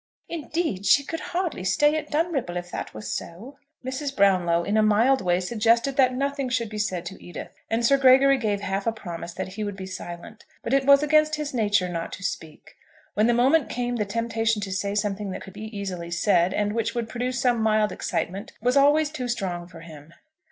[0.27, 4.15] Indeed, she could hardly stay at Dunripple if that were so." Mrs.
[4.15, 7.97] Brownlow in a mild way suggested that nothing should be said to Edith, and Sir
[7.99, 10.43] Gregory gave half a promise that he would be silent.
[10.63, 12.75] But it was against his nature not to speak.
[13.13, 16.73] When the moment came the temptation to say something that could be easily said, and
[16.73, 20.15] which would produce some mild excitement, was always too strong for him.